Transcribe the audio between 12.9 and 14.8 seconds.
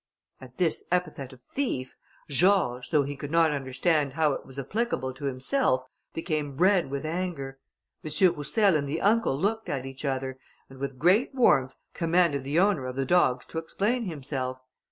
the dogs to explain himself.